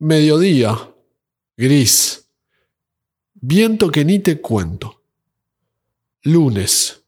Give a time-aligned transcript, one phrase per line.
[0.00, 0.94] Mediodía.
[1.58, 2.26] Gris.
[3.34, 5.02] Viento que ni te cuento.
[6.22, 7.04] Lunes.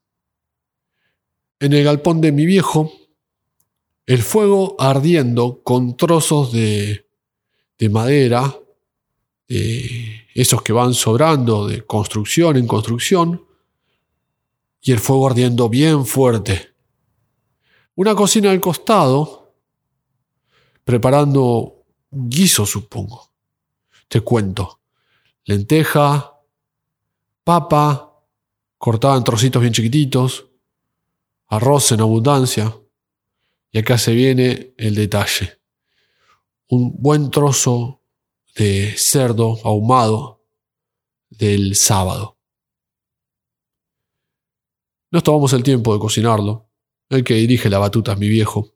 [1.58, 2.92] En el galpón de mi viejo,
[4.04, 7.08] el fuego ardiendo con trozos de,
[7.78, 8.58] de madera,
[9.48, 13.46] de esos que van sobrando de construcción en construcción,
[14.82, 16.74] y el fuego ardiendo bien fuerte.
[17.94, 19.54] Una cocina al costado,
[20.84, 21.81] preparando
[22.12, 23.30] guiso, supongo.
[24.08, 24.80] Te cuento.
[25.44, 26.38] Lenteja,
[27.42, 28.22] papa,
[28.78, 30.46] cortada en trocitos bien chiquititos,
[31.48, 32.78] arroz en abundancia.
[33.72, 35.58] Y acá se viene el detalle.
[36.68, 38.02] Un buen trozo
[38.54, 40.44] de cerdo ahumado
[41.30, 42.36] del sábado.
[45.10, 46.68] Nos tomamos el tiempo de cocinarlo.
[47.08, 48.74] El que dirige la batuta es mi viejo.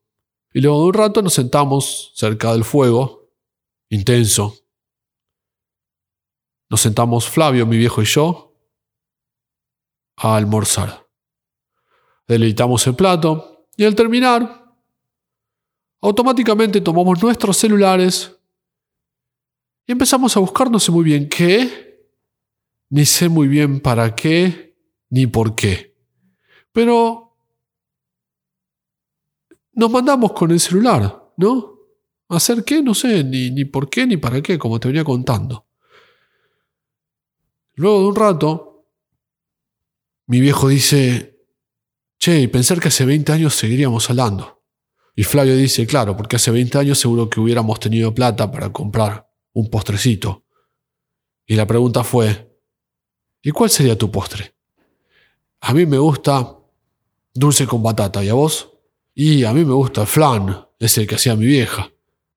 [0.52, 3.15] Y luego de un rato nos sentamos cerca del fuego,
[3.88, 4.56] intenso.
[6.68, 8.54] Nos sentamos Flavio, mi viejo y yo,
[10.16, 11.06] a almorzar.
[12.26, 14.74] Deleitamos el plato y al terminar,
[16.00, 18.36] automáticamente tomamos nuestros celulares
[19.86, 22.10] y empezamos a buscar no sé muy bien qué,
[22.88, 24.76] ni sé muy bien para qué,
[25.10, 25.96] ni por qué.
[26.72, 27.36] Pero
[29.72, 31.75] nos mandamos con el celular, ¿no?
[32.28, 32.82] ¿Hacer qué?
[32.82, 35.66] No sé, ni, ni por qué, ni para qué, como te venía contando.
[37.74, 38.86] Luego de un rato,
[40.26, 41.38] mi viejo dice,
[42.18, 44.64] che, y pensar que hace 20 años seguiríamos hablando.
[45.14, 49.30] Y Flavio dice, claro, porque hace 20 años seguro que hubiéramos tenido plata para comprar
[49.52, 50.44] un postrecito.
[51.46, 52.58] Y la pregunta fue,
[53.42, 54.54] ¿y cuál sería tu postre?
[55.60, 56.56] A mí me gusta
[57.36, 58.24] dulce con batata.
[58.24, 58.72] ¿Y vos?
[59.14, 61.90] Y a mí me gusta el flan, ese que hacía mi vieja.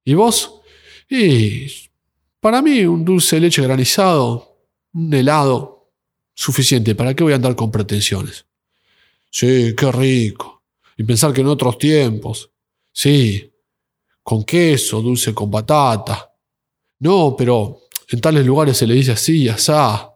[0.09, 0.61] ¿Y vos?
[1.07, 1.67] Y
[2.39, 4.57] para mí un dulce de leche granizado,
[4.91, 5.91] un helado,
[6.33, 6.95] suficiente.
[6.95, 8.43] ¿Para qué voy a andar con pretensiones?
[9.29, 10.63] Sí, qué rico.
[10.97, 12.49] Y pensar que en otros tiempos,
[12.91, 13.53] sí,
[14.23, 16.33] con queso, dulce con batata.
[17.01, 20.11] No, pero en tales lugares se le dice así, asá.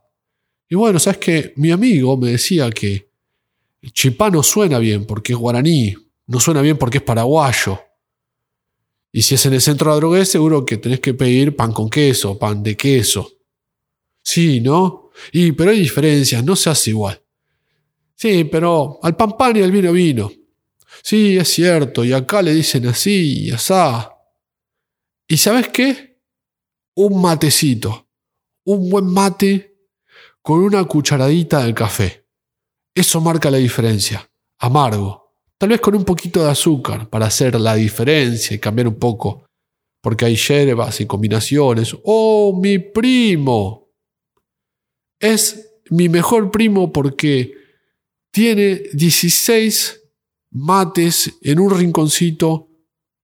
[0.68, 3.12] Y bueno, sabes que mi amigo me decía que
[3.92, 5.96] Chipá no suena bien porque es guaraní,
[6.26, 7.80] no suena bien porque es paraguayo.
[9.16, 11.72] Y si es en el centro de la drogué, seguro que tenés que pedir pan
[11.72, 13.32] con queso, pan de queso.
[14.24, 15.12] Sí, ¿no?
[15.32, 17.22] Y, pero hay diferencias, no se hace igual.
[18.16, 20.32] Sí, pero al pan pan y al vino vino.
[21.04, 24.18] Sí, es cierto, y acá le dicen así y asá.
[25.28, 26.20] ¿Y sabes qué?
[26.96, 28.08] Un matecito.
[28.66, 29.78] Un buen mate
[30.42, 32.26] con una cucharadita de café.
[32.96, 34.28] Eso marca la diferencia.
[34.58, 35.23] Amargo.
[35.64, 39.46] Tal vez con un poquito de azúcar para hacer la diferencia y cambiar un poco.
[40.02, 41.96] Porque hay hierbas y combinaciones.
[42.04, 43.88] ¡Oh, mi primo!
[45.22, 47.54] Es mi mejor primo porque
[48.30, 50.02] tiene 16
[50.52, 52.68] mates en un rinconcito,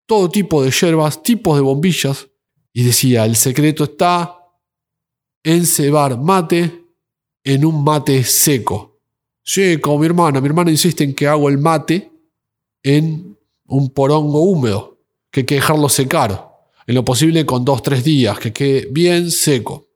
[0.05, 2.29] todo tipo de hierbas, tipos de bombillas.
[2.71, 4.37] Y decía, el secreto está
[5.43, 6.85] en cebar mate
[7.43, 9.01] en un mate seco.
[9.43, 10.39] Sí, como mi hermana.
[10.39, 12.09] Mi hermana insiste en que hago el mate
[12.83, 14.97] en un porongo húmedo,
[15.31, 16.49] que hay que dejarlo secar.
[16.87, 19.87] En lo posible con dos, tres días, que quede bien seco.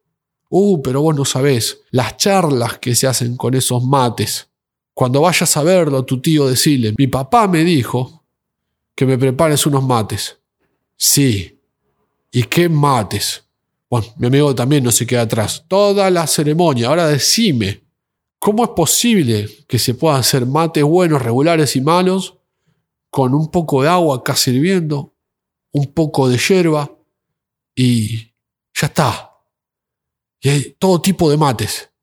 [0.50, 4.48] Uh, pero vos no sabés las charlas que se hacen con esos mates.
[4.94, 8.24] Cuando vayas a verlo, tu tío decirle, mi papá me dijo
[8.94, 10.38] que me prepares unos mates.
[10.96, 11.60] Sí.
[12.32, 13.44] ¿Y qué mates?
[13.90, 15.66] Bueno, mi amigo también no se queda atrás.
[15.68, 16.90] Toda la ceremonia.
[16.90, 17.84] Ahora decime,
[18.44, 22.40] ¿Cómo es posible que se puedan hacer mates buenos, regulares y malos
[23.14, 25.16] con un poco de agua acá sirviendo,
[25.72, 26.92] un poco de hierba
[27.76, 28.34] y
[28.74, 29.38] ya está?
[30.42, 31.94] Y hay todo tipo de mates.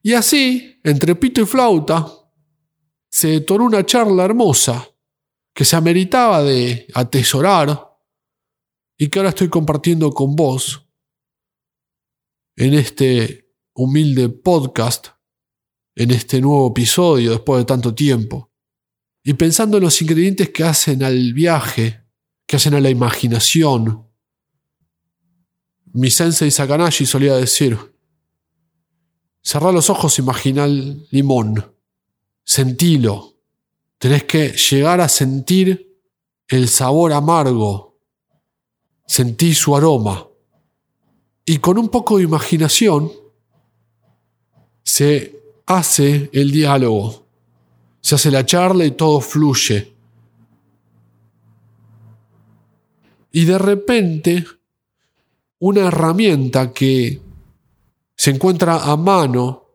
[0.00, 2.06] Y así, entre pito y flauta,
[3.10, 4.88] se detonó una charla hermosa
[5.52, 7.98] que se ameritaba de atesorar
[8.96, 10.88] y que ahora estoy compartiendo con vos
[12.54, 15.08] en este humilde podcast
[15.96, 18.47] en este nuevo episodio después de tanto tiempo.
[19.28, 22.00] Y pensando en los ingredientes que hacen al viaje,
[22.46, 24.08] que hacen a la imaginación.
[25.92, 27.76] Mi sensei Sakanashi solía decir,
[29.42, 31.62] cerrá los ojos, imagina el limón,
[32.42, 33.36] sentilo,
[33.98, 36.00] tenés que llegar a sentir
[36.46, 38.00] el sabor amargo,
[39.06, 40.26] sentir su aroma.
[41.44, 43.12] Y con un poco de imaginación
[44.82, 47.27] se hace el diálogo,
[48.08, 49.94] se hace la charla y todo fluye.
[53.30, 54.46] Y de repente
[55.58, 57.20] una herramienta que
[58.16, 59.66] se encuentra a mano,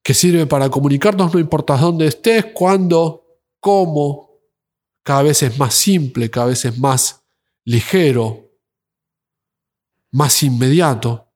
[0.00, 4.30] que sirve para comunicarnos no importa dónde estés, cuándo, cómo,
[5.02, 7.24] cada vez es más simple, cada vez es más
[7.64, 8.48] ligero,
[10.12, 11.32] más inmediato,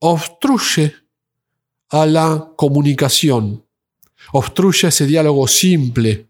[0.00, 0.92] obstruye
[1.90, 3.67] a la comunicación,
[4.32, 6.26] obstruye ese diálogo simple,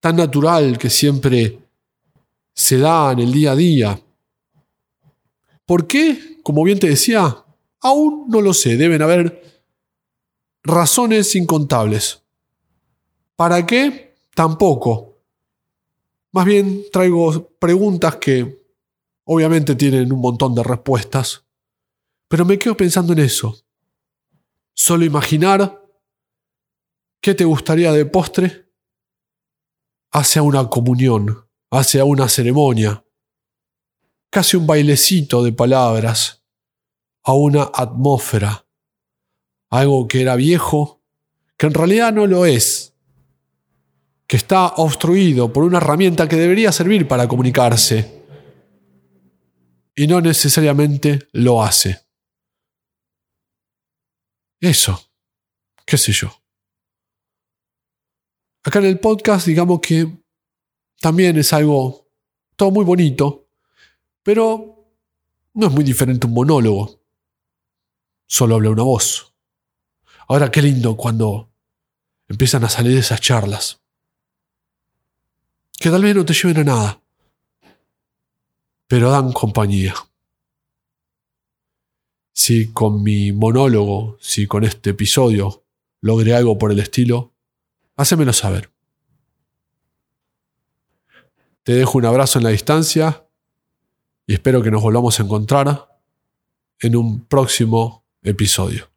[0.00, 1.58] tan natural que siempre
[2.54, 4.00] se da en el día a día.
[5.64, 6.38] ¿Por qué?
[6.42, 7.44] Como bien te decía,
[7.80, 9.62] aún no lo sé, deben haber
[10.62, 12.22] razones incontables.
[13.36, 14.14] ¿Para qué?
[14.34, 15.18] Tampoco.
[16.32, 18.62] Más bien traigo preguntas que
[19.24, 21.44] obviamente tienen un montón de respuestas,
[22.28, 23.56] pero me quedo pensando en eso.
[24.74, 25.81] Solo imaginar
[27.22, 28.66] qué te gustaría de postre
[30.10, 33.02] hacia una comunión, hacia una ceremonia,
[34.28, 36.42] casi un bailecito de palabras,
[37.22, 38.66] a una atmósfera,
[39.70, 41.00] algo que era viejo,
[41.56, 42.94] que en realidad no lo es,
[44.26, 48.24] que está obstruido por una herramienta que debería servir para comunicarse
[49.94, 52.04] y no necesariamente lo hace.
[54.60, 55.00] Eso,
[55.86, 56.41] qué sé yo.
[58.64, 60.08] Acá en el podcast digamos que
[61.00, 62.06] también es algo
[62.54, 63.48] todo muy bonito,
[64.22, 64.86] pero
[65.54, 67.00] no es muy diferente un monólogo.
[68.26, 69.34] Solo habla una voz.
[70.28, 71.50] Ahora qué lindo cuando
[72.28, 73.80] empiezan a salir esas charlas.
[75.78, 77.02] Que tal vez no te lleven a nada,
[78.86, 79.94] pero dan compañía.
[82.32, 85.64] Si con mi monólogo, si con este episodio
[86.00, 87.31] logré algo por el estilo,
[88.02, 88.70] hacémelo saber.
[91.62, 93.26] Te dejo un abrazo en la distancia
[94.26, 96.00] y espero que nos volvamos a encontrar
[96.80, 98.91] en un próximo episodio.